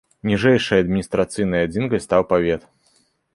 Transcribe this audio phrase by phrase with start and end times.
[0.29, 2.61] Ніжэйшай адміністрацыйнай адзінкай стаў павет.